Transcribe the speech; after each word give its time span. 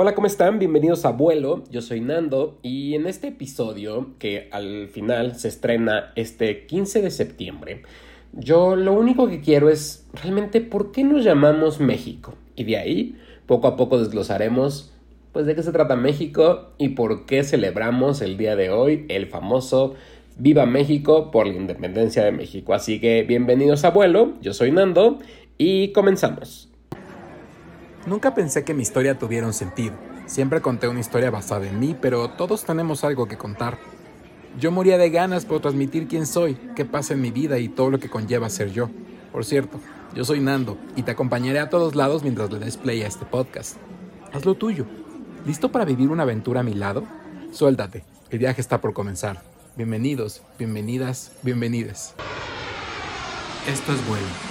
Hola, 0.00 0.14
¿cómo 0.14 0.28
están? 0.28 0.60
Bienvenidos 0.60 1.04
a 1.04 1.10
Vuelo. 1.10 1.64
Yo 1.72 1.82
soy 1.82 2.00
Nando 2.00 2.60
y 2.62 2.94
en 2.94 3.08
este 3.08 3.26
episodio, 3.26 4.10
que 4.20 4.48
al 4.52 4.86
final 4.86 5.34
se 5.34 5.48
estrena 5.48 6.12
este 6.14 6.66
15 6.66 7.02
de 7.02 7.10
septiembre, 7.10 7.82
yo 8.32 8.76
lo 8.76 8.92
único 8.92 9.28
que 9.28 9.40
quiero 9.40 9.68
es 9.68 10.06
realmente 10.22 10.60
por 10.60 10.92
qué 10.92 11.02
nos 11.02 11.24
llamamos 11.24 11.80
México. 11.80 12.34
Y 12.54 12.62
de 12.62 12.76
ahí, 12.76 13.16
poco 13.46 13.66
a 13.66 13.74
poco 13.74 13.98
desglosaremos 13.98 14.94
pues 15.32 15.46
de 15.46 15.56
qué 15.56 15.64
se 15.64 15.72
trata 15.72 15.96
México 15.96 16.74
y 16.78 16.90
por 16.90 17.26
qué 17.26 17.42
celebramos 17.42 18.20
el 18.20 18.36
día 18.36 18.54
de 18.54 18.70
hoy 18.70 19.04
el 19.08 19.26
famoso 19.26 19.96
Viva 20.36 20.64
México 20.64 21.32
por 21.32 21.48
la 21.48 21.54
independencia 21.54 22.22
de 22.22 22.30
México. 22.30 22.72
Así 22.72 23.00
que 23.00 23.24
bienvenidos 23.24 23.84
a 23.84 23.90
Vuelo, 23.90 24.34
yo 24.42 24.54
soy 24.54 24.70
Nando 24.70 25.18
y 25.58 25.88
comenzamos. 25.88 26.68
Nunca 28.08 28.32
pensé 28.32 28.64
que 28.64 28.72
mi 28.72 28.80
historia 28.80 29.18
tuviera 29.18 29.46
un 29.46 29.52
sentido. 29.52 29.94
Siempre 30.24 30.62
conté 30.62 30.88
una 30.88 31.00
historia 31.00 31.30
basada 31.30 31.68
en 31.68 31.78
mí, 31.78 31.94
pero 32.00 32.30
todos 32.30 32.64
tenemos 32.64 33.04
algo 33.04 33.28
que 33.28 33.36
contar. 33.36 33.78
Yo 34.58 34.70
moría 34.70 34.96
de 34.96 35.10
ganas 35.10 35.44
por 35.44 35.60
transmitir 35.60 36.08
quién 36.08 36.26
soy, 36.26 36.54
qué 36.74 36.86
pasa 36.86 37.12
en 37.12 37.20
mi 37.20 37.30
vida 37.30 37.58
y 37.58 37.68
todo 37.68 37.90
lo 37.90 37.98
que 37.98 38.08
conlleva 38.08 38.48
ser 38.48 38.72
yo. 38.72 38.88
Por 39.30 39.44
cierto, 39.44 39.78
yo 40.14 40.24
soy 40.24 40.40
Nando 40.40 40.78
y 40.96 41.02
te 41.02 41.10
acompañaré 41.10 41.58
a 41.58 41.68
todos 41.68 41.94
lados 41.94 42.22
mientras 42.22 42.50
le 42.50 42.58
des 42.58 42.78
play 42.78 43.02
a 43.02 43.06
este 43.06 43.26
podcast. 43.26 43.76
Haz 44.32 44.46
lo 44.46 44.54
tuyo. 44.54 44.86
¿Listo 45.44 45.70
para 45.70 45.84
vivir 45.84 46.08
una 46.08 46.22
aventura 46.22 46.60
a 46.60 46.64
mi 46.64 46.72
lado? 46.72 47.04
Suéltate, 47.52 48.04
el 48.30 48.38
viaje 48.38 48.62
está 48.62 48.80
por 48.80 48.94
comenzar. 48.94 49.42
Bienvenidos, 49.76 50.40
bienvenidas, 50.58 51.32
bienvenides. 51.42 52.14
Esto 53.68 53.92
es 53.92 54.08
bueno. 54.08 54.47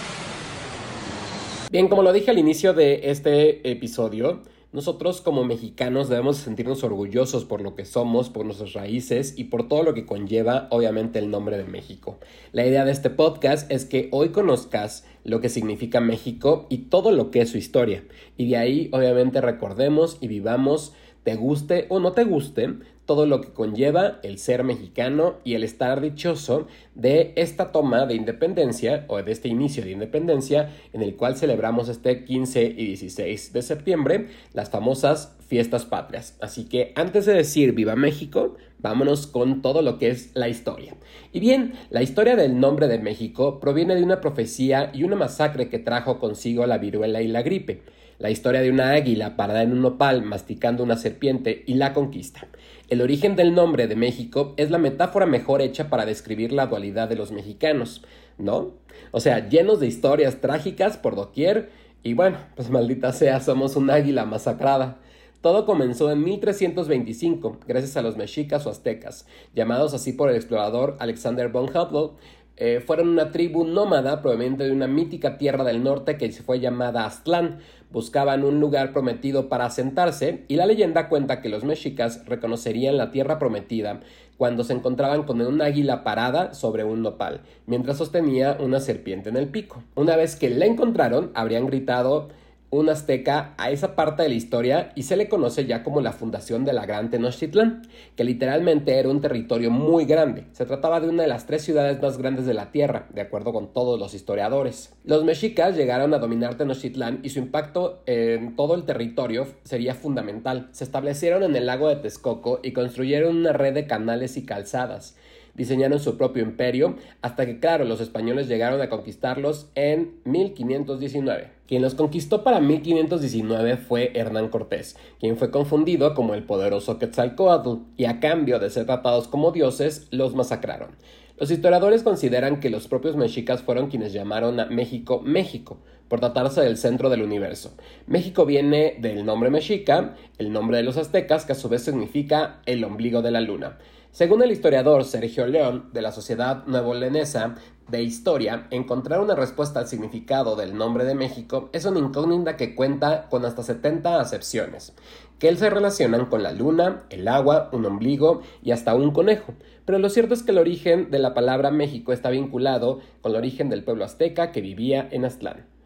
Bien, 1.69 1.89
como 1.89 2.01
lo 2.01 2.13
dije 2.13 2.31
al 2.31 2.39
inicio 2.39 2.73
de 2.73 3.11
este 3.11 3.69
episodio, 3.69 4.41
nosotros 4.71 5.19
como 5.19 5.43
mexicanos 5.43 6.07
debemos 6.07 6.37
sentirnos 6.37 6.81
orgullosos 6.85 7.43
por 7.43 7.59
lo 7.59 7.75
que 7.75 7.83
somos, 7.83 8.29
por 8.29 8.45
nuestras 8.45 8.71
raíces 8.71 9.37
y 9.37 9.45
por 9.45 9.67
todo 9.67 9.83
lo 9.83 9.93
que 9.93 10.05
conlleva 10.05 10.69
obviamente 10.71 11.19
el 11.19 11.29
nombre 11.29 11.57
de 11.57 11.65
México. 11.65 12.19
La 12.53 12.65
idea 12.65 12.85
de 12.85 12.93
este 12.93 13.09
podcast 13.09 13.69
es 13.69 13.83
que 13.83 14.07
hoy 14.13 14.29
conozcas 14.29 15.05
lo 15.25 15.41
que 15.41 15.49
significa 15.49 15.99
México 15.99 16.67
y 16.69 16.89
todo 16.89 17.11
lo 17.11 17.31
que 17.31 17.41
es 17.41 17.49
su 17.49 17.57
historia. 17.57 18.05
Y 18.37 18.49
de 18.49 18.55
ahí 18.55 18.89
obviamente 18.93 19.41
recordemos 19.41 20.19
y 20.21 20.29
vivamos, 20.29 20.93
te 21.23 21.35
guste 21.35 21.85
o 21.89 21.99
no 21.99 22.13
te 22.13 22.23
guste, 22.23 22.75
todo 23.07 23.25
lo 23.25 23.41
que 23.41 23.53
conlleva 23.53 24.19
el 24.21 24.37
ser 24.37 24.63
mexicano 24.63 25.37
y 25.43 25.55
el 25.55 25.63
estar 25.63 26.01
dichoso 26.01 26.67
de 26.93 27.31
esta 27.37 27.71
toma 27.71 28.05
de 28.05 28.13
independencia 28.13 29.05
o 29.07 29.23
de 29.23 29.31
este 29.31 29.47
inicio 29.47 29.83
de 29.83 29.91
independencia 29.91 30.69
en 30.93 31.01
el 31.01 31.15
cual 31.15 31.37
celebramos 31.37 31.89
este 31.89 32.25
15 32.25 32.65
y 32.65 32.85
16 32.87 33.53
de 33.53 33.61
septiembre 33.61 34.27
las 34.53 34.69
famosas 34.69 35.35
fiestas 35.47 35.85
patrias. 35.85 36.37
Así 36.41 36.65
que 36.65 36.91
antes 36.95 37.25
de 37.25 37.33
decir 37.33 37.71
viva 37.71 37.95
México, 37.95 38.57
vámonos 38.79 39.25
con 39.25 39.61
todo 39.61 39.81
lo 39.81 39.97
que 39.97 40.09
es 40.09 40.31
la 40.35 40.49
historia. 40.49 40.93
Y 41.31 41.39
bien, 41.39 41.73
la 41.89 42.03
historia 42.03 42.35
del 42.35 42.59
nombre 42.59 42.89
de 42.89 42.99
México 42.99 43.61
proviene 43.61 43.95
de 43.95 44.03
una 44.03 44.19
profecía 44.19 44.91
y 44.93 45.03
una 45.03 45.15
masacre 45.15 45.69
que 45.69 45.79
trajo 45.79 46.19
consigo 46.19 46.67
la 46.67 46.77
viruela 46.77 47.21
y 47.21 47.27
la 47.27 47.41
gripe 47.41 47.81
la 48.19 48.31
historia 48.31 48.61
de 48.61 48.71
una 48.71 48.91
águila 48.91 49.35
parada 49.35 49.61
en 49.61 49.71
un 49.71 49.81
nopal 49.81 50.23
masticando 50.23 50.83
una 50.83 50.97
serpiente 50.97 51.63
y 51.67 51.75
la 51.75 51.93
conquista. 51.93 52.47
El 52.89 53.01
origen 53.01 53.35
del 53.35 53.53
nombre 53.53 53.85
de 53.87 53.97
México 53.97 54.53
es 54.55 54.71
la 54.71 54.77
metáfora 54.77 55.25
mejor 55.25 55.61
hecha 55.61 55.89
para 55.89 56.05
describir 56.05 56.53
la 56.53 56.67
dualidad 56.67 57.09
de 57.09 57.17
los 57.17 57.33
mexicanos, 57.33 58.01
¿no? 58.37 58.75
O 59.11 59.19
sea, 59.19 59.49
llenos 59.49 59.81
de 59.81 59.87
historias 59.87 60.39
trágicas 60.39 60.95
por 60.95 61.17
doquier 61.17 61.69
y 62.01 62.13
bueno, 62.13 62.37
pues 62.55 62.69
maldita 62.69 63.11
sea, 63.11 63.41
somos 63.41 63.75
un 63.75 63.89
águila 63.89 64.23
masacrada. 64.23 64.99
Todo 65.41 65.65
comenzó 65.65 66.09
en 66.11 66.23
1325, 66.23 67.57
gracias 67.67 67.97
a 67.97 68.01
los 68.01 68.15
mexicas 68.15 68.65
o 68.65 68.69
aztecas, 68.69 69.27
llamados 69.53 69.93
así 69.93 70.13
por 70.13 70.29
el 70.29 70.37
explorador 70.37 70.95
Alexander 70.99 71.49
von 71.49 71.65
Humboldt, 71.65 72.17
eh, 72.57 72.81
fueron 72.85 73.09
una 73.09 73.31
tribu 73.31 73.65
nómada 73.65 74.21
proveniente 74.21 74.63
de 74.63 74.71
una 74.71 74.87
mítica 74.87 75.37
tierra 75.37 75.63
del 75.63 75.83
norte 75.83 76.17
que 76.17 76.31
se 76.31 76.41
fue 76.41 76.59
llamada 76.59 77.05
Aztlán. 77.05 77.59
Buscaban 77.91 78.43
un 78.43 78.59
lugar 78.59 78.93
prometido 78.93 79.47
para 79.47 79.65
asentarse 79.65 80.43
y 80.47 80.55
la 80.55 80.65
leyenda 80.65 81.07
cuenta 81.07 81.39
que 81.39 81.49
los 81.49 81.63
mexicas 81.63 82.25
reconocerían 82.25 82.97
la 82.97 83.11
tierra 83.11 83.37
prometida 83.37 83.99
cuando 84.37 84.63
se 84.63 84.73
encontraban 84.73 85.23
con 85.23 85.39
un 85.41 85.61
águila 85.61 86.03
parada 86.03 86.53
sobre 86.53 86.83
un 86.83 87.01
nopal, 87.01 87.41
mientras 87.65 87.97
sostenía 87.97 88.57
una 88.59 88.79
serpiente 88.79 89.29
en 89.29 89.37
el 89.37 89.47
pico. 89.49 89.83
Una 89.95 90.15
vez 90.15 90.35
que 90.35 90.49
la 90.49 90.65
encontraron, 90.65 91.31
habrían 91.33 91.67
gritado 91.67 92.29
un 92.69 92.89
azteca 92.89 93.53
a 93.57 93.71
esa 93.71 93.95
parte 93.95 94.23
de 94.23 94.29
la 94.29 94.35
historia 94.35 94.91
y 94.95 95.03
se 95.03 95.15
le 95.15 95.29
conoce 95.29 95.65
ya 95.65 95.83
como 95.83 96.01
la 96.01 96.11
fundación 96.11 96.65
de 96.65 96.73
la 96.73 96.85
Gran 96.85 97.09
Tenochtitlán, 97.09 97.83
que 98.15 98.23
literalmente 98.23 98.97
era 98.97 99.09
un 99.09 99.21
territorio 99.21 99.71
muy 99.71 100.05
grande. 100.05 100.45
Se 100.51 100.65
trataba 100.65 100.99
de 100.99 101.07
una 101.07 101.23
de 101.23 101.29
las 101.29 101.45
tres 101.45 101.61
ciudades 101.63 102.01
más 102.01 102.17
grandes 102.17 102.45
de 102.45 102.53
la 102.53 102.71
Tierra, 102.71 103.07
de 103.13 103.21
acuerdo 103.21 103.53
con 103.53 103.71
todos 103.71 103.99
los 103.99 104.13
historiadores. 104.13 104.93
Los 105.05 105.23
mexicas 105.23 105.77
llegaron 105.77 106.13
a 106.13 106.19
dominar 106.19 106.55
Tenochtitlán 106.55 107.21
y 107.23 107.29
su 107.29 107.39
impacto 107.39 108.01
en 108.05 108.55
todo 108.55 108.75
el 108.75 108.83
territorio 108.83 109.47
sería 109.63 109.95
fundamental. 109.95 110.67
Se 110.71 110.83
establecieron 110.83 111.43
en 111.43 111.55
el 111.55 111.67
lago 111.67 111.87
de 111.87 111.95
Texcoco 111.95 112.59
y 112.63 112.73
construyeron 112.73 113.37
una 113.37 113.53
red 113.53 113.73
de 113.73 113.87
canales 113.87 114.35
y 114.35 114.45
calzadas 114.45 115.15
diseñaron 115.57 115.99
su 115.99 116.17
propio 116.17 116.43
imperio, 116.43 116.95
hasta 117.21 117.45
que, 117.45 117.59
claro, 117.59 117.83
los 117.83 117.99
españoles 117.99 118.47
llegaron 118.47 118.79
a 118.79 118.89
conquistarlos 118.89 119.69
en 119.75 120.21
1519. 120.23 121.51
Quien 121.67 121.81
los 121.81 121.95
conquistó 121.95 122.43
para 122.43 122.61
1519 122.61 123.75
fue 123.77 124.11
Hernán 124.13 124.47
Cortés, 124.47 124.95
quien 125.19 125.35
fue 125.35 125.51
confundido 125.51 126.13
como 126.13 126.33
el 126.33 126.43
poderoso 126.43 126.99
Quetzalcoatl, 126.99 127.81
y 127.97 128.05
a 128.05 128.21
cambio 128.21 128.59
de 128.59 128.69
ser 128.69 128.85
tratados 128.85 129.27
como 129.27 129.51
dioses, 129.51 130.07
los 130.11 130.33
masacraron. 130.35 130.91
Los 131.37 131.51
historiadores 131.51 132.03
consideran 132.03 132.59
que 132.59 132.69
los 132.69 132.87
propios 132.87 133.15
mexicas 133.15 133.61
fueron 133.61 133.89
quienes 133.89 134.13
llamaron 134.13 134.59
a 134.59 134.65
México 134.67 135.21
México, 135.23 135.77
por 136.07 136.19
tratarse 136.19 136.61
del 136.61 136.77
centro 136.77 137.09
del 137.09 137.21
universo. 137.21 137.75
México 138.05 138.45
viene 138.45 138.95
del 138.99 139.25
nombre 139.25 139.49
mexica, 139.49 140.15
el 140.37 140.51
nombre 140.51 140.77
de 140.77 140.83
los 140.83 140.97
aztecas, 140.97 141.45
que 141.45 141.51
a 141.51 141.55
su 141.55 141.69
vez 141.69 141.83
significa 141.83 142.61
el 142.65 142.83
ombligo 142.83 143.21
de 143.21 143.31
la 143.31 143.41
luna. 143.41 143.77
Según 144.17 144.41
el 144.41 144.51
historiador 144.51 145.03
Sergio 145.03 145.45
León, 145.45 145.91
de 145.93 146.01
la 146.01 146.11
Sociedad 146.11 146.65
Nuevo-Lenesa 146.65 147.53
de 147.87 148.01
Historia, 148.01 148.65
encontrar 148.71 149.19
una 149.19 149.35
respuesta 149.35 149.79
al 149.79 149.87
significado 149.87 150.55
del 150.55 150.75
nombre 150.75 151.05
de 151.05 151.13
México 151.13 151.69
es 151.71 151.85
una 151.85 151.99
incógnita 151.99 152.57
que 152.57 152.73
cuenta 152.73 153.27
con 153.29 153.45
hasta 153.45 153.61
70 153.61 154.19
acepciones, 154.19 154.95
que 155.37 155.55
se 155.55 155.69
relacionan 155.69 156.25
con 156.25 156.41
la 156.41 156.51
luna, 156.51 157.03
el 157.11 157.27
agua, 157.27 157.69
un 157.71 157.85
ombligo 157.85 158.41
y 158.63 158.71
hasta 158.71 158.95
un 158.95 159.11
conejo. 159.11 159.53
Pero 159.85 159.99
lo 159.99 160.09
cierto 160.09 160.33
es 160.33 160.41
que 160.41 160.49
el 160.49 160.57
origen 160.57 161.11
de 161.11 161.19
la 161.19 161.35
palabra 161.35 161.69
México 161.69 162.11
está 162.11 162.31
vinculado 162.31 163.01
con 163.21 163.33
el 163.33 163.37
origen 163.37 163.69
del 163.69 163.83
pueblo 163.83 164.03
azteca 164.03 164.51
que 164.51 164.61
vivía 164.61 165.07
en 165.11 165.25
Aztlán. 165.25 165.76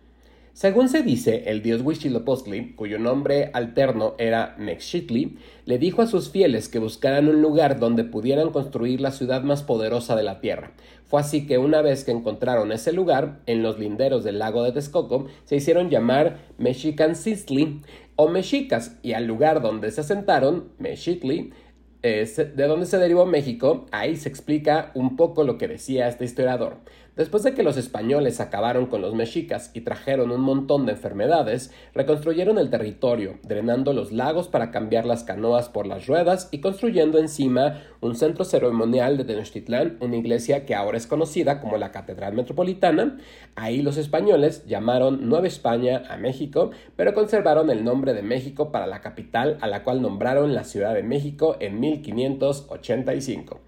Según 0.53 0.89
se 0.89 1.01
dice, 1.01 1.43
el 1.47 1.61
dios 1.61 1.81
Huitzilopochtli, 1.81 2.73
cuyo 2.75 2.99
nombre 2.99 3.51
alterno 3.53 4.15
era 4.17 4.55
Nexchitli, 4.59 5.37
le 5.65 5.77
dijo 5.77 6.01
a 6.01 6.07
sus 6.07 6.29
fieles 6.29 6.67
que 6.67 6.77
buscaran 6.77 7.29
un 7.29 7.41
lugar 7.41 7.79
donde 7.79 8.03
pudieran 8.03 8.51
construir 8.51 8.99
la 8.99 9.11
ciudad 9.11 9.43
más 9.43 9.63
poderosa 9.63 10.15
de 10.17 10.23
la 10.23 10.41
tierra. 10.41 10.73
Fue 11.05 11.21
así 11.21 11.47
que 11.47 11.57
una 11.57 11.81
vez 11.81 12.03
que 12.03 12.11
encontraron 12.11 12.73
ese 12.73 12.91
lugar, 12.91 13.39
en 13.45 13.63
los 13.63 13.79
linderos 13.79 14.25
del 14.25 14.39
lago 14.39 14.63
de 14.63 14.73
Texcoco, 14.73 15.27
se 15.45 15.55
hicieron 15.55 15.89
llamar 15.89 16.39
Mexicansistli 16.57 17.81
o 18.17 18.27
Mexicas, 18.27 18.97
y 19.01 19.13
al 19.13 19.25
lugar 19.27 19.61
donde 19.61 19.89
se 19.89 20.01
asentaron, 20.01 20.73
Mexitli, 20.79 21.53
de 22.01 22.67
donde 22.67 22.87
se 22.87 22.97
derivó 22.97 23.25
México, 23.25 23.85
ahí 23.91 24.15
se 24.15 24.27
explica 24.27 24.91
un 24.95 25.15
poco 25.15 25.43
lo 25.43 25.57
que 25.57 25.67
decía 25.67 26.07
este 26.07 26.25
historiador. 26.25 26.77
Después 27.17 27.43
de 27.43 27.53
que 27.53 27.61
los 27.61 27.75
españoles 27.75 28.39
acabaron 28.39 28.85
con 28.85 29.01
los 29.01 29.13
mexicas 29.13 29.69
y 29.73 29.81
trajeron 29.81 30.31
un 30.31 30.39
montón 30.39 30.85
de 30.85 30.93
enfermedades, 30.93 31.73
reconstruyeron 31.93 32.57
el 32.57 32.69
territorio, 32.69 33.37
drenando 33.43 33.91
los 33.91 34.13
lagos 34.13 34.47
para 34.47 34.71
cambiar 34.71 35.05
las 35.05 35.25
canoas 35.25 35.67
por 35.67 35.87
las 35.87 36.07
ruedas 36.07 36.47
y 36.51 36.61
construyendo 36.61 37.19
encima 37.19 37.81
un 37.99 38.15
centro 38.15 38.45
ceremonial 38.45 39.17
de 39.17 39.25
Tenochtitlán, 39.25 39.97
una 39.99 40.15
iglesia 40.15 40.65
que 40.65 40.73
ahora 40.73 40.97
es 40.97 41.05
conocida 41.05 41.59
como 41.59 41.75
la 41.75 41.91
Catedral 41.91 42.33
Metropolitana. 42.33 43.17
Ahí 43.55 43.81
los 43.81 43.97
españoles 43.97 44.65
llamaron 44.65 45.27
Nueva 45.27 45.47
España 45.47 46.03
a 46.09 46.15
México, 46.15 46.71
pero 46.95 47.13
conservaron 47.13 47.69
el 47.69 47.83
nombre 47.83 48.13
de 48.13 48.23
México 48.23 48.71
para 48.71 48.87
la 48.87 49.01
capital 49.01 49.57
a 49.59 49.67
la 49.67 49.83
cual 49.83 50.01
nombraron 50.01 50.53
la 50.53 50.63
Ciudad 50.63 50.93
de 50.93 51.03
México 51.03 51.57
en 51.59 51.81
1585. 51.81 53.59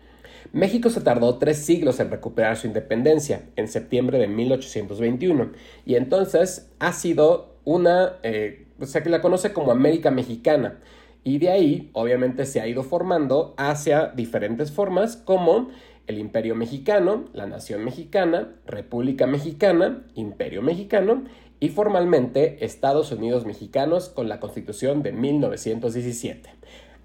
México 0.52 0.90
se 0.90 1.02
tardó 1.02 1.38
tres 1.38 1.58
siglos 1.60 2.00
en 2.00 2.12
recuperar 2.12 2.58
su 2.58 2.68
independencia, 2.68 3.44
en 3.56 3.68
septiembre 3.68 4.20
de 4.20 4.28
1821, 4.28 5.52
y 5.86 5.96
entonces 5.96 6.72
ha 6.80 6.94
sido 6.94 7.56
una, 7.64 8.18
eh, 8.24 8.68
o 8.80 8.86
sea, 8.86 9.04
que 9.04 9.10
la 9.10 9.22
conoce 9.22 9.54
como 9.54 9.72
América 9.72 10.12
Mexicana. 10.12 10.80
Y 11.24 11.38
de 11.38 11.50
ahí, 11.50 11.90
obviamente, 11.94 12.46
se 12.46 12.60
ha 12.60 12.68
ido 12.68 12.84
formando 12.84 13.54
hacia 13.58 14.08
diferentes 14.08 14.72
formas 14.72 15.16
como 15.16 15.70
el 16.06 16.18
Imperio 16.20 16.56
Mexicano, 16.56 17.26
la 17.34 17.46
Nación 17.46 17.86
Mexicana, 17.86 18.56
República 18.66 19.26
Mexicana, 19.26 20.04
Imperio 20.16 20.62
Mexicano 20.62 21.24
y 21.62 21.70
formalmente 21.70 22.66
Estados 22.66 23.12
Unidos 23.14 23.46
Mexicanos 23.46 24.10
con 24.10 24.28
la 24.28 24.42
Constitución 24.42 25.02
de 25.02 25.14
1917. 25.14 26.50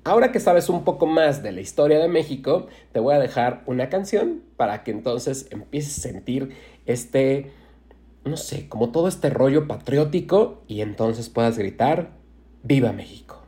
Ahora 0.09 0.33
que 0.33 0.41
sabes 0.41 0.71
un 0.71 0.85
poco 0.85 1.05
más 1.05 1.43
de 1.43 1.53
la 1.53 1.61
historia 1.61 1.99
de 1.99 2.09
México, 2.09 2.69
te 2.93 2.99
voy 2.99 3.15
a 3.15 3.19
dejar 3.19 3.63
una 3.67 3.91
canción 3.91 4.43
para 4.57 4.83
que 4.83 4.91
entonces 4.91 5.49
empieces 5.51 5.99
a 5.99 6.01
sentir 6.01 6.57
este, 6.87 7.53
no 8.25 8.39
sé, 8.39 8.71
como 8.71 8.91
todo 8.91 9.07
este 9.07 9.29
rollo 9.29 9.69
patriótico 9.69 10.63
y 10.67 10.81
entonces 10.81 11.29
puedas 11.29 11.59
gritar, 11.59 12.13
¡Viva 12.63 12.91
México! 12.93 13.48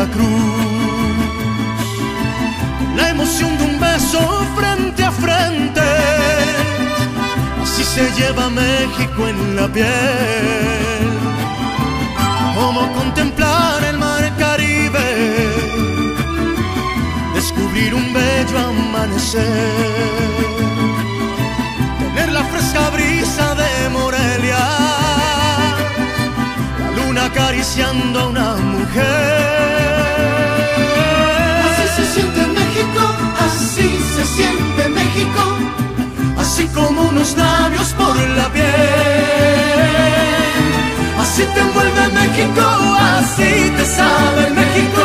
En 0.00 0.08
Veracruz, 0.08 1.20
la 2.96 3.10
emoción 3.10 3.56
de 3.58 3.64
un 3.64 3.80
beso 3.80 4.20
frente 4.56 5.04
a 5.04 5.10
frente, 5.10 5.80
así 7.62 7.84
se 7.84 8.10
lleva 8.12 8.48
México 8.48 9.28
en 9.28 9.56
la 9.56 9.68
piel, 9.68 9.88
como 12.54 12.92
contemplar 12.92 13.84
el 13.84 13.98
mar 13.98 14.30
Caribe, 14.38 15.08
descubrir 17.34 17.94
un 17.94 18.12
bello 18.12 18.58
amanecer. 18.58 20.00
La 22.32 22.44
fresca 22.44 22.90
brisa 22.90 23.54
de 23.56 23.88
Morelia, 23.90 24.56
la 24.56 24.79
acariciando 27.30 28.20
a 28.20 28.26
una 28.28 28.56
mujer. 28.56 29.04
Así 31.66 31.86
se 31.96 32.04
siente 32.14 32.40
México, 32.58 33.02
así 33.46 33.88
se 34.14 34.24
siente 34.36 34.88
México, 34.88 35.42
así 36.38 36.66
como 36.74 37.02
unos 37.02 37.36
labios 37.36 37.88
por 37.94 38.16
la 38.38 38.48
piel. 38.52 38.64
Así 41.20 41.42
te 41.54 41.60
envuelve 41.60 42.08
México, 42.20 42.64
así 43.18 43.72
te 43.76 43.84
sabe 43.84 44.50
México, 44.60 45.02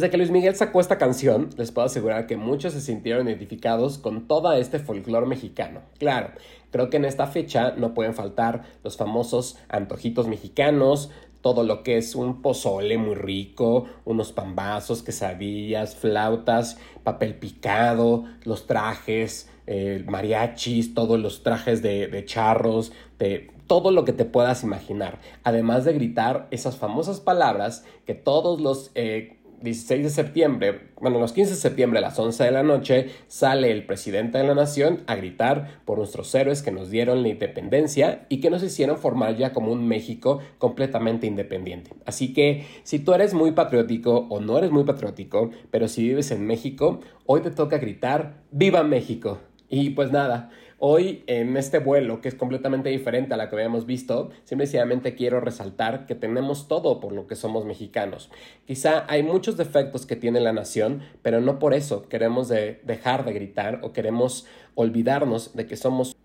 Desde 0.00 0.12
que 0.12 0.16
Luis 0.16 0.30
Miguel 0.30 0.56
sacó 0.56 0.80
esta 0.80 0.96
canción, 0.96 1.50
les 1.58 1.72
puedo 1.72 1.84
asegurar 1.84 2.26
que 2.26 2.38
muchos 2.38 2.72
se 2.72 2.80
sintieron 2.80 3.28
identificados 3.28 3.98
con 3.98 4.26
todo 4.26 4.50
este 4.54 4.78
folclore 4.78 5.26
mexicano. 5.26 5.82
Claro, 5.98 6.30
creo 6.70 6.88
que 6.88 6.96
en 6.96 7.04
esta 7.04 7.26
fecha 7.26 7.74
no 7.76 7.92
pueden 7.92 8.14
faltar 8.14 8.62
los 8.82 8.96
famosos 8.96 9.58
antojitos 9.68 10.26
mexicanos, 10.26 11.10
todo 11.42 11.64
lo 11.64 11.82
que 11.82 11.98
es 11.98 12.14
un 12.14 12.40
pozole 12.40 12.96
muy 12.96 13.14
rico, 13.14 13.84
unos 14.06 14.32
pambazos, 14.32 15.02
quesadillas, 15.02 15.96
flautas, 15.96 16.78
papel 17.04 17.34
picado, 17.34 18.24
los 18.44 18.66
trajes, 18.66 19.50
eh, 19.66 20.02
mariachis, 20.08 20.94
todos 20.94 21.20
los 21.20 21.42
trajes 21.42 21.82
de, 21.82 22.24
charros, 22.24 22.92
de 23.18 23.50
todo 23.66 23.90
lo 23.90 24.06
que 24.06 24.14
te 24.14 24.24
puedas 24.24 24.62
imaginar. 24.62 25.18
Además 25.44 25.84
de 25.84 25.92
gritar 25.92 26.48
esas 26.50 26.78
famosas 26.78 27.20
palabras 27.20 27.84
que 28.06 28.14
todos 28.14 28.62
los... 28.62 28.92
Eh, 28.94 29.36
16 29.62 30.02
de 30.04 30.10
septiembre, 30.10 30.80
bueno, 31.00 31.18
los 31.18 31.32
15 31.32 31.52
de 31.52 31.56
septiembre 31.56 31.98
a 31.98 32.02
las 32.02 32.18
11 32.18 32.44
de 32.44 32.50
la 32.50 32.62
noche, 32.62 33.10
sale 33.28 33.70
el 33.70 33.84
presidente 33.84 34.38
de 34.38 34.44
la 34.44 34.54
nación 34.54 35.00
a 35.06 35.16
gritar 35.16 35.80
por 35.84 35.98
nuestros 35.98 36.34
héroes 36.34 36.62
que 36.62 36.72
nos 36.72 36.90
dieron 36.90 37.22
la 37.22 37.28
independencia 37.28 38.26
y 38.28 38.40
que 38.40 38.50
nos 38.50 38.62
hicieron 38.62 38.98
formar 38.98 39.36
ya 39.36 39.52
como 39.52 39.72
un 39.72 39.86
México 39.86 40.40
completamente 40.58 41.26
independiente. 41.26 41.92
Así 42.06 42.32
que 42.32 42.66
si 42.84 42.98
tú 42.98 43.12
eres 43.12 43.34
muy 43.34 43.52
patriótico 43.52 44.26
o 44.30 44.40
no 44.40 44.58
eres 44.58 44.70
muy 44.70 44.84
patriótico, 44.84 45.50
pero 45.70 45.88
si 45.88 46.02
vives 46.04 46.30
en 46.30 46.46
México, 46.46 47.00
hoy 47.26 47.40
te 47.42 47.50
toca 47.50 47.78
gritar 47.78 48.40
¡Viva 48.50 48.82
México! 48.82 49.38
Y 49.68 49.90
pues 49.90 50.10
nada, 50.10 50.50
Hoy, 50.82 51.24
en 51.26 51.58
este 51.58 51.78
vuelo, 51.78 52.22
que 52.22 52.28
es 52.28 52.34
completamente 52.34 52.88
diferente 52.88 53.34
a 53.34 53.36
la 53.36 53.50
que 53.50 53.56
habíamos 53.56 53.84
visto, 53.84 54.30
simplemente 54.44 55.14
quiero 55.14 55.38
resaltar 55.38 56.06
que 56.06 56.14
tenemos 56.14 56.68
todo 56.68 57.00
por 57.00 57.12
lo 57.12 57.26
que 57.26 57.36
somos 57.36 57.66
mexicanos. 57.66 58.30
Quizá 58.64 59.04
hay 59.06 59.22
muchos 59.22 59.58
defectos 59.58 60.06
que 60.06 60.16
tiene 60.16 60.40
la 60.40 60.54
nación, 60.54 61.02
pero 61.20 61.42
no 61.42 61.58
por 61.58 61.74
eso 61.74 62.08
queremos 62.08 62.48
dejar 62.48 63.26
de 63.26 63.34
gritar 63.34 63.80
o 63.82 63.92
queremos 63.92 64.46
olvidarnos 64.74 65.54
de 65.54 65.66
que 65.66 65.76
somos 65.76 66.16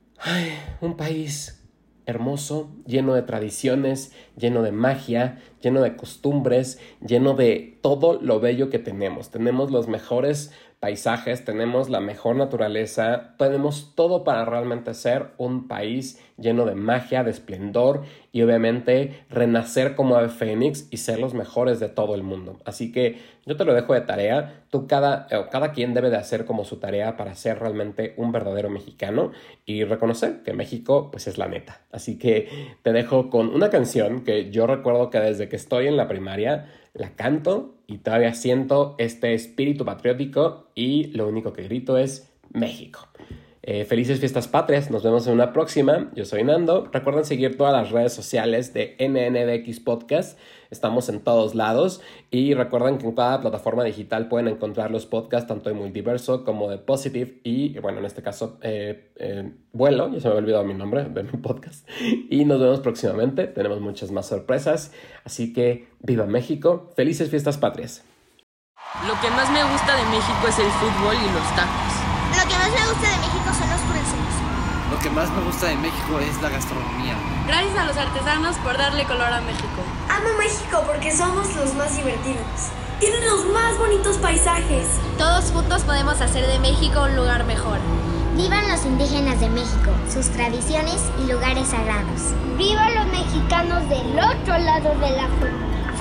un 0.80 0.96
país 0.96 1.62
hermoso, 2.06 2.70
lleno 2.86 3.14
de 3.14 3.24
tradiciones, 3.24 4.14
lleno 4.38 4.62
de 4.62 4.72
magia, 4.72 5.42
lleno 5.62 5.82
de 5.82 5.98
costumbres, 5.98 6.80
lleno 7.06 7.34
de 7.34 7.78
todo 7.82 8.22
lo 8.22 8.40
bello 8.40 8.70
que 8.70 8.80
tenemos. 8.80 9.32
Tenemos 9.32 9.72
los 9.72 9.90
mejores 9.90 10.54
paisajes, 10.86 11.44
tenemos 11.44 11.90
la 11.90 12.00
mejor 12.00 12.36
naturaleza, 12.36 13.34
tenemos 13.40 13.96
todo 13.96 14.24
para 14.24 14.46
realmente 14.46 14.94
ser 14.94 15.32
un 15.40 15.68
país 15.68 16.24
lleno 16.38 16.64
de 16.66 16.76
magia, 16.76 17.24
de 17.24 17.32
esplendor 17.32 18.04
y 18.32 18.44
obviamente 18.44 19.26
renacer 19.28 19.96
como 19.96 20.16
ave 20.16 20.30
fénix 20.30 20.88
y 20.92 20.98
ser 20.98 21.18
los 21.18 21.34
mejores 21.34 21.80
de 21.80 21.90
todo 21.90 22.14
el 22.14 22.22
mundo. 22.22 22.60
Así 22.66 22.92
que 22.92 23.18
yo 23.48 23.58
te 23.58 23.66
lo 23.66 23.74
dejo 23.74 23.96
de 23.96 24.02
tarea, 24.02 24.62
tú 24.70 24.86
cada, 24.86 25.26
eh, 25.32 25.46
cada 25.52 25.72
quien 25.72 25.96
debe 25.96 26.12
de 26.12 26.18
hacer 26.18 26.46
como 26.46 26.66
su 26.66 26.78
tarea 26.78 27.18
para 27.18 27.34
ser 27.34 27.58
realmente 27.58 28.14
un 28.18 28.32
verdadero 28.32 28.70
mexicano 28.70 29.32
y 29.66 29.86
reconocer 29.86 30.44
que 30.44 30.54
México 30.54 31.10
pues 31.10 31.26
es 31.26 31.40
la 31.40 31.48
neta. 31.48 31.82
Así 31.92 32.20
que 32.20 32.76
te 32.84 32.94
dejo 32.94 33.32
con 33.32 33.50
una 33.50 33.72
canción 33.72 34.24
que 34.24 34.52
yo 34.52 34.68
recuerdo 34.68 35.10
que 35.10 35.20
desde 35.20 35.50
que 35.50 35.56
estoy 35.56 35.88
en 35.88 35.98
la 35.98 36.08
primaria 36.08 36.68
la 36.96 37.12
canto 37.16 37.76
y 37.88 38.00
todavía 38.00 38.34
siento 38.34 38.96
este 38.98 39.34
espíritu 39.34 39.86
patriótico 39.86 40.72
y 40.74 41.08
lo 41.08 41.28
único 41.28 41.54
que 41.54 41.64
grito 41.64 41.98
es 41.98 42.34
México. 42.52 43.08
Eh, 43.68 43.84
felices 43.84 44.20
fiestas 44.20 44.48
patrias, 44.48 44.92
nos 44.92 45.02
vemos 45.02 45.26
en 45.26 45.34
una 45.34 45.52
próxima. 45.52 46.12
Yo 46.14 46.24
soy 46.24 46.44
Nando. 46.44 46.88
Recuerden 46.92 47.26
seguir 47.26 47.58
todas 47.58 47.74
las 47.74 47.90
redes 47.90 48.14
sociales 48.14 48.76
de 48.76 48.96
NNDX 49.00 49.80
Podcast. 49.80 50.38
Estamos 50.70 51.10
en 51.10 51.22
todos 51.22 51.56
lados 51.56 52.00
y 52.30 52.54
recuerden 52.54 53.00
que 53.00 53.08
en 53.08 53.14
cada 53.14 53.42
plataforma 53.42 53.84
digital 53.84 54.28
pueden 54.28 54.50
encontrar 54.50 54.92
los 54.92 55.08
podcasts 55.08 55.48
tanto 55.48 55.70
de 55.72 55.76
Multiverso 55.76 56.44
como 56.44 56.70
de 56.70 56.78
Positive 56.78 57.40
y, 57.44 57.80
bueno, 57.80 57.98
en 57.98 58.06
este 58.06 58.22
caso, 58.22 58.60
eh, 58.62 59.10
eh, 59.16 59.52
Vuelo, 59.74 60.14
ya 60.14 60.20
se 60.20 60.28
me 60.28 60.34
había 60.34 60.44
olvidado 60.44 60.64
mi 60.64 60.76
nombre 60.76 61.06
de 61.06 61.24
mi 61.24 61.32
podcast. 61.32 61.90
Y 62.30 62.46
nos 62.46 62.60
vemos 62.60 62.82
próximamente, 62.82 63.48
tenemos 63.48 63.82
muchas 63.82 64.12
más 64.12 64.28
sorpresas. 64.28 64.94
Así 65.24 65.54
que, 65.54 65.88
viva 66.02 66.28
México, 66.28 66.92
felices 66.96 67.32
fiestas 67.32 67.58
patrias. 67.58 68.04
Lo 69.08 69.20
que 69.22 69.30
más 69.32 69.52
me 69.52 69.64
gusta 69.64 69.96
de 69.98 70.04
México 70.06 70.48
es 70.48 70.60
el 70.60 70.70
fútbol 70.70 71.16
y 71.16 71.34
los 71.34 71.56
tacos. 71.56 72.06
Lo 72.36 72.44
que 72.50 72.56
más 72.58 72.70
me 72.70 72.84
gusta 72.92 73.08
de 73.10 73.18
México 73.18 73.48
son 73.54 73.70
los 73.70 73.82
cruceros. 73.88 74.36
Lo 74.92 74.94
que 75.06 75.12
más 75.12 75.30
me 75.34 75.42
gusta 75.42 75.68
de 75.68 75.76
México 75.76 76.20
es 76.20 76.42
la 76.42 76.50
gastronomía. 76.50 77.14
Gracias 77.46 77.78
a 77.78 77.86
los 77.86 77.96
artesanos 77.96 78.56
por 78.64 78.76
darle 78.76 79.04
color 79.04 79.32
a 79.32 79.40
México. 79.42 79.86
Amo 80.10 80.36
México 80.40 80.82
porque 80.88 81.16
somos 81.16 81.56
los 81.58 81.76
más 81.76 81.96
divertidos. 81.96 82.74
Tienen 83.00 83.24
los 83.24 83.46
más 83.54 83.78
bonitos 83.78 84.18
paisajes. 84.18 84.88
Todos 85.20 85.52
juntos 85.52 85.84
podemos 85.84 86.20
hacer 86.22 86.48
de 86.48 86.58
México 86.58 87.04
un 87.04 87.16
lugar 87.16 87.46
mejor. 87.46 87.78
Vivan 88.36 88.68
los 88.68 88.84
indígenas 88.84 89.40
de 89.40 89.50
México, 89.50 89.92
sus 90.12 90.28
tradiciones 90.32 90.98
y 91.24 91.32
lugares 91.32 91.68
sagrados. 91.68 92.34
Vivan 92.58 92.96
los 92.96 93.06
mexicanos 93.06 93.88
del 93.88 94.10
otro 94.18 94.58
lado 94.58 94.90
de 95.02 95.12
la 95.12 95.28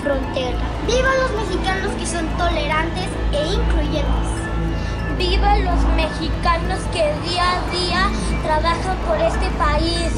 frontera. 0.00 0.58
Vivan 0.86 1.20
los 1.20 1.44
mexicanos 1.44 1.90
que 1.98 2.06
son 2.06 2.26
tolerantes 2.38 3.08
e 3.32 3.52
incluyentes. 3.52 4.43
Viva 5.18 5.56
los 5.58 5.80
mexicanos 5.94 6.80
que 6.92 7.12
día 7.28 7.44
a 7.52 7.70
día 7.70 8.10
trabajan 8.42 8.96
por 9.06 9.16
este 9.20 9.48
país. 9.58 10.10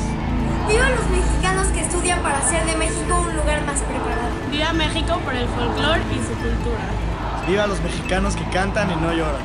Viva 0.68 0.88
los 0.90 1.06
mexicanos 1.10 1.66
que 1.68 1.80
estudian 1.80 2.22
para 2.22 2.38
hacer 2.38 2.64
de 2.64 2.76
México 2.76 3.24
un 3.28 3.36
lugar 3.36 3.64
más 3.66 3.80
preparado. 3.80 4.32
Viva 4.50 4.72
México 4.72 5.18
por 5.24 5.34
el 5.34 5.46
folclore 5.48 6.00
y 6.10 6.18
su 6.24 6.34
cultura. 6.34 6.80
Viva 7.46 7.66
los 7.66 7.80
mexicanos 7.80 8.36
que 8.36 8.44
cantan 8.50 8.90
y 8.90 8.96
no 8.96 9.12
lloran. 9.12 9.42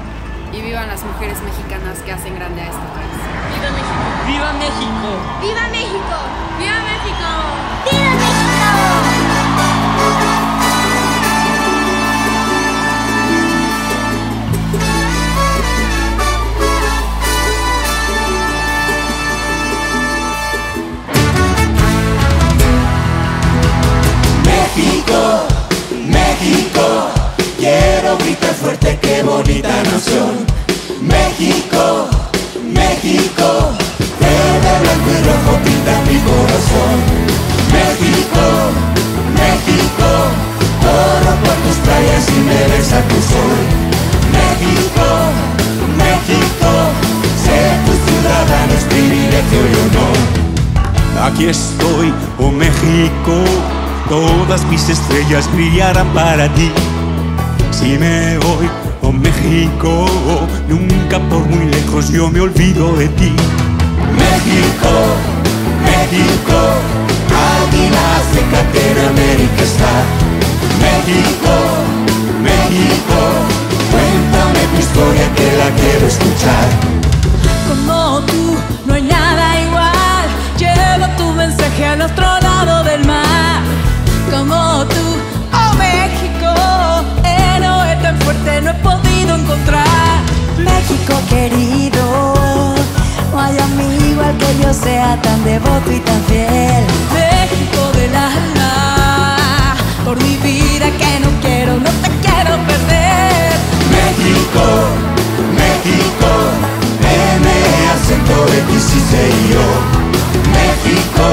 Y 0.53 0.61
vivan 0.61 0.87
las 0.87 1.03
mujeres 1.03 1.37
mexicanas 1.43 1.99
que 1.99 2.11
hacen 2.11 2.35
grande 2.35 2.61
a 2.61 2.65
este 2.65 2.87
país. 2.95 3.21
Viva 3.51 3.71
México. 3.73 4.01
Viva 4.27 4.53
México. 4.53 5.09
Viva 5.41 5.67
México. 5.67 6.17
Viva 6.59 6.79
México. 6.79 7.27
Viva 7.91 8.09
México. 8.15 8.50
México, 26.41 27.07
quiero 27.59 28.17
gritar 28.17 28.55
fuerte, 28.55 28.97
qué 28.99 29.21
bonita 29.21 29.69
nación. 29.83 30.43
México, 30.99 32.09
México, 32.65 33.45
verde, 34.19 34.71
blanco 34.81 35.09
y 35.11 35.21
rojo 35.27 35.59
pinta 35.63 36.01
mi 36.09 36.17
corazón. 36.25 36.97
México, 37.77 38.43
México, 39.37 40.09
corro 40.81 41.33
por 41.43 41.57
tus 41.63 41.77
playas 41.85 42.25
y 42.29 42.39
me 42.49 42.75
besa 42.75 43.03
tu 43.03 43.17
sol. 43.31 43.59
México, 44.33 45.07
México, 45.95 46.71
sé 47.43 47.59
tu 47.85 47.93
ciudadano 48.09 48.73
es 48.73 48.83
privilegio 48.85 49.59
y 49.69 49.73
honor. 49.83 51.27
Aquí 51.27 51.45
estoy, 51.45 52.11
oh 52.39 52.49
México 52.49 53.80
todas 54.11 54.65
mis 54.65 54.89
estrellas 54.89 55.49
brillarán 55.53 56.09
para 56.09 56.49
ti. 56.49 56.69
Si 57.71 57.97
me 57.97 58.37
voy, 58.39 58.69
oh 59.03 59.13
México, 59.13 60.05
nunca 60.67 61.17
por 61.29 61.45
muy 61.45 61.65
lejos 61.71 62.11
yo 62.11 62.29
me 62.29 62.41
olvido 62.41 62.91
de 62.97 63.07
ti. 63.19 63.31
México, 64.23 64.91
México, 65.91 66.57
águilas 67.55 68.23
de 68.35 68.41
Catena 68.53 69.03
América 69.13 69.61
está. 69.71 69.93
México, 70.85 71.53
México, 72.49 73.17
cuéntame 73.91 74.61
tu 74.71 74.77
historia 74.85 75.25
que 75.37 75.47
la 75.61 75.69
quiero 75.79 76.05
escuchar. 76.13 76.67
Como 77.69 78.19
tú, 78.25 78.57
no 78.87 78.93
hay 78.93 79.03
nada 79.03 79.61
igual, 79.61 80.25
llevo 80.57 81.07
tu 81.17 81.31
mensaje 81.31 81.85
al 81.85 82.01
otro 82.01 82.27
lado 82.41 82.83
del 82.83 83.05
mar 83.05 83.30
como 84.51 84.85
tú, 84.85 85.05
oh 85.59 85.73
México, 85.77 86.51
héroe 87.23 87.95
tan 88.03 88.15
fuerte 88.21 88.61
no 88.61 88.71
he 88.71 88.73
podido 88.89 89.35
encontrar. 89.35 90.17
México 90.57 91.13
querido, 91.29 92.03
no 93.31 93.39
hay 93.39 93.57
amigo 93.69 94.21
al 94.21 94.35
que 94.37 94.51
yo 94.61 94.73
sea 94.73 95.19
tan 95.21 95.43
devoto 95.43 95.89
y 95.91 95.99
tan 95.99 96.21
fiel. 96.29 96.83
México 97.19 97.81
del 97.97 98.13
alma, 98.15 99.75
por 100.05 100.17
mi 100.21 100.35
vida 100.37 100.87
que 100.99 101.11
no 101.23 101.29
quiero, 101.43 101.73
no 101.85 101.91
te 102.03 102.09
quiero 102.25 102.53
perder. 102.69 103.53
México, 103.97 104.63
México, 105.61 106.29
me 107.45 107.59
acento 107.93 108.35
ti 108.67 108.79
si 108.87 108.99
yo. 109.53 109.65
México 110.57 111.25